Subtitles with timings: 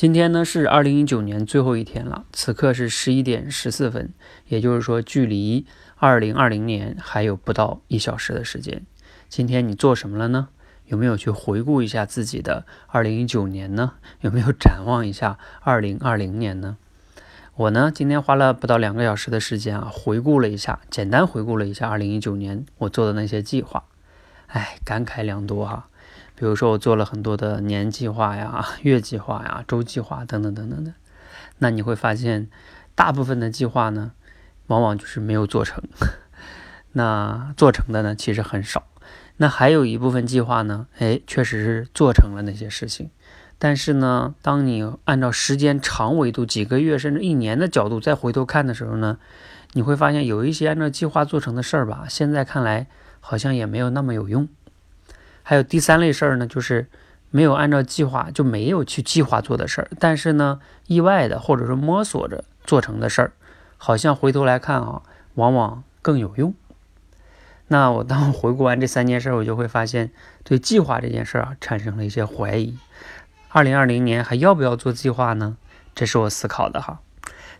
[0.00, 4.14] 今天呢是二零一九年最后一天了，此刻是十一点十四分，
[4.46, 8.80] 也就是说，距离二零二零年还有不到一小时的时间。
[9.28, 10.48] 今天你做什么了呢？
[10.86, 13.92] 有没有去回顾一下自己的二零一九年呢？
[14.22, 16.78] 有没有展望一下二零二零年呢？
[17.56, 23.84] 我呢，今天花了不到两个小时的时间啊，回顾了一下，简单回顾了一下二零一九年我做的那些计划，
[24.46, 25.89] 哎，感慨良多哈。
[26.40, 30.94] 比如说，我做了很多的年计划呀、 月计划呀、周计划等等等等的，
[31.58, 32.48] 那你会发现，
[32.94, 34.12] 大部分的计划呢，
[34.68, 35.84] 往往就是没有做成。
[36.92, 38.86] 那做成的呢，其实很少。
[39.36, 43.10] 那还有一部分计划呢，哎，确实是做成了那些事情。
[43.58, 49.18] 但是呢，当你按照时间长维度、几个月甚至一年的角度再回头看的时候呢，
[49.74, 52.86] 你会发现有一些按照计划做成的事儿吧，现在看来
[53.20, 54.48] 好像也没有那么有用。
[55.50, 56.86] 还有第三类事儿呢，就是
[57.32, 63.32] 没有按照计划就没有去计划做的事儿，但是呢，意外的或者说摸索着做成的事儿，
[63.76, 65.02] 好像回头来看啊，
[65.34, 66.54] 往往更有用。
[67.66, 70.12] 那我当我回顾完这三件事，我就会发现
[70.44, 72.78] 对计划这件事儿啊产生了一些怀疑。
[73.48, 75.56] 二零二零年还要不要做计划呢？
[75.96, 77.00] 这是我思考的哈。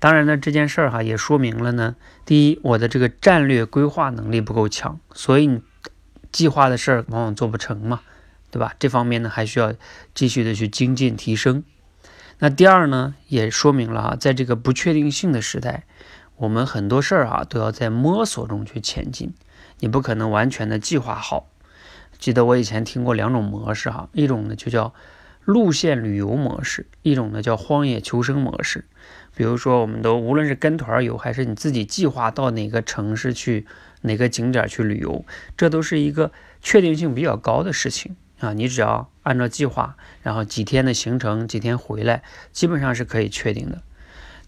[0.00, 5.62] 当然呢，这件事儿哈也说明了呢，第一，我的这个战略规划能力不够强，所以你。
[6.36, 8.02] 计划的事儿往往做不成嘛，
[8.50, 8.74] 对吧？
[8.78, 9.72] 这方面呢还需要
[10.14, 11.64] 继续的去精进提升。
[12.40, 15.84] 那第二呢，也说明了啊，在这个不确定性的时代，
[16.36, 19.32] 我们很多事儿啊都要在摸索中去前进。
[19.78, 21.48] 你不可能完全的计划好。
[22.18, 24.92] 记得我以前听过两种模式哈，一种呢就叫
[25.46, 28.84] 路线旅游模式，一种呢叫荒野求生模式。
[29.34, 33.64] 比如说，我们都无论是跟团游，还是你自己计划到哪个城市去、
[34.02, 35.24] 哪个景点去旅游，
[35.56, 38.52] 这都是一个确定性比较高的事情啊。
[38.54, 43.82] 你只要按照计划，然后几天的行程，几天回来，基本上是可以确定的。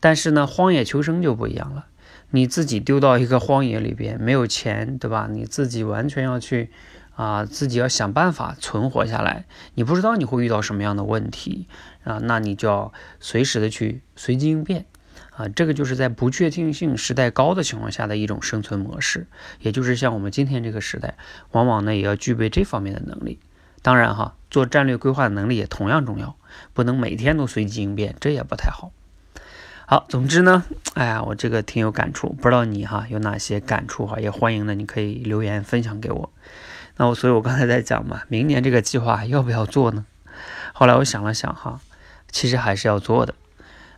[0.00, 1.86] 但是呢，荒野求生就不一样了，
[2.30, 5.28] 你自己丢到一个荒野里边，没有钱，对吧？
[5.30, 6.70] 你自己完全要去
[7.16, 9.46] 啊，自己要想办法存活下来。
[9.74, 11.66] 你不知道你会遇到什么样的问题。
[12.04, 14.86] 啊，那你就要随时的去随机应变，
[15.32, 19.26] 啊，这个就是在不确定性时代高的情况下的一种生存模式，
[19.58, 21.16] 也就是像我们今天这个时代，
[21.50, 23.40] 往往呢也要具备这方面的能力。
[23.82, 26.36] 当然哈，做战略规划的能力也同样重要，
[26.72, 28.92] 不能每天都随机应变，这也不太好。
[29.84, 30.62] 好，总之呢，
[30.94, 36.32] 哎呀，我这个挺有感触，不知道你哈有哪些感触哈，也欢迎呢，你可以留言分享给我。
[36.96, 40.04] 那我，所以我刚才在讲嘛，明年这个计划要不要做呢？
[40.72, 41.80] 后来我想了想哈。
[42.32, 43.34] 其实还是要做的，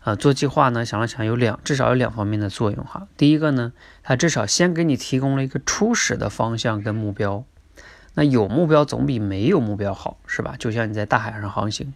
[0.05, 3.09] 啊，做计划呢，想了想有两，至少有两方面的作用哈。
[3.17, 3.73] 第一个呢，
[4.05, 7.43] 它至少先给你提供了一个初始的方向跟目标，
[8.15, 10.55] 那有目标总比没有目标好，是吧？
[10.57, 11.93] 就像你在大海上航行，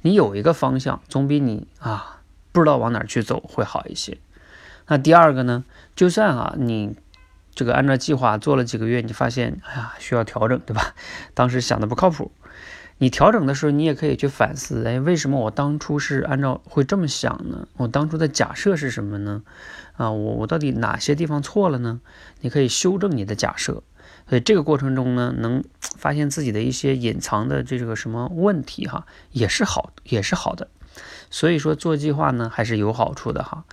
[0.00, 4.18] 你有一个方向，总比你啊不知道往哪去走会好一些。
[4.88, 5.64] 那第二个呢，
[5.94, 6.96] 就算啊你
[7.54, 10.94] 这个按照计划做了几个月，你发现哎呀需要调整，对吧？
[11.34, 12.32] 当时想的不靠谱。
[12.98, 17.66] 你调整的时候，你也可以去反思，哎，为什么我当初是按照会这么想呢？
[17.76, 19.42] 我当初的假设是什么呢？
[19.96, 22.00] 啊，我我到底哪些地方错了呢？
[22.40, 23.82] 你可以修正你的假设，
[24.28, 30.68] 所以这个过程中呢，能发现自己的一些隐藏的这个什么问题哈，也是好，也是好的。
[31.30, 33.64] 所以说做计划呢，还是有好处的哈。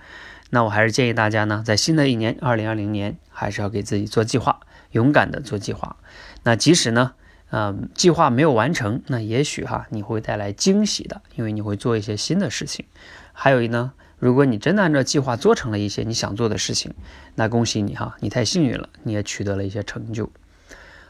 [0.54, 4.60] 那我还是建议大家呢，在新的一年二零二零年，还是要给自己做计划，
[4.92, 5.96] 勇敢的做计划。
[6.44, 7.14] 那即使呢。
[7.54, 12.86] 嗯，计划没有完成，那也许哈你会带来惊喜的，因为你会做一些新的事情。
[13.34, 16.94] 还有一呢，如果你真的按照计划做成了一些你想做的事情，
[17.34, 20.32] 那恭喜你哈，你太幸运了，你也取得了一些成就。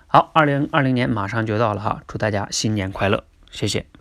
[0.09, 3.92] 好，二零二零年马上就到了哈，祝大家新年快乐，谢谢。